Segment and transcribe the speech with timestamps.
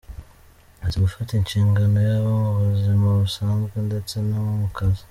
[0.85, 4.99] Azi gufata inshingano yaba mu buzima busanzwe ndetse no mu kazi.